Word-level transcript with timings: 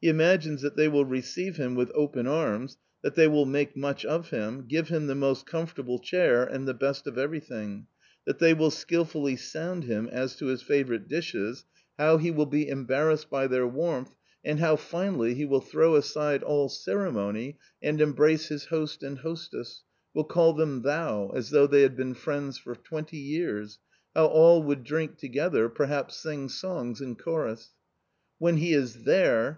He 0.00 0.08
imagines 0.08 0.62
that 0.62 0.76
they 0.76 0.88
will 0.88 1.04
receive 1.04 1.56
him 1.56 1.74
with 1.74 1.90
open 1.92 2.26
arms, 2.26 2.78
that 3.02 3.16
they 3.16 3.26
will 3.28 3.44
make 3.44 3.76
much 3.76 4.04
of 4.04 4.30
him, 4.30 4.64
give 4.66 4.88
him 4.88 5.08
the 5.08 5.14
most 5.14 5.44
comfortable 5.44 5.98
chair, 5.98 6.44
and 6.44 6.66
the 6.66 6.72
best 6.72 7.06
of 7.06 7.18
everything; 7.18 7.86
that 8.24 8.38
they 8.38 8.54
will 8.54 8.70
skilfully 8.70 9.36
sound 9.36 9.84
him 9.84 10.06
as 10.06 10.36
to 10.36 10.46
his 10.46 10.62
favourite 10.62 11.06
dishes; 11.08 11.66
how 11.98 12.16
he 12.16 12.30
will 12.30 12.46
be 12.46 12.62
em 12.62 12.64
A 12.64 12.70
COMMON 12.70 12.86
STORY 12.86 13.00
39 13.00 13.04
barrassed 13.04 13.28
by 13.30 13.46
their 13.48 13.66
warmth, 13.66 14.14
and 14.44 14.60
how 14.60 14.76
finally 14.76 15.34
he 15.34 15.44
will 15.44 15.60
throw 15.60 15.96
aside 15.96 16.44
all 16.44 16.68
ceremony 16.70 17.58
and 17.82 18.00
embrace 18.00 18.46
his 18.48 18.66
host 18.66 19.02
and 19.02 19.18
hostess, 19.18 19.82
will 20.14 20.24
call 20.24 20.52
them" 20.54 20.80
thou," 20.82 21.28
as 21.34 21.50
though 21.50 21.66
they 21.66 21.82
had 21.82 21.96
been 21.96 22.14
friends 22.14 22.56
for 22.56 22.74
twenty 22.76 23.18
years; 23.18 23.80
how 24.14 24.26
all 24.26 24.62
would 24.62 24.84
drink 24.84 25.18
together, 25.18 25.68
perhaps 25.68 26.16
sing 26.16 26.48
songs 26.48 27.00
in 27.02 27.16
chorus 27.16 27.74
When 28.38 28.58
he 28.58 28.72
is 28.72 29.02
there 29.02 29.56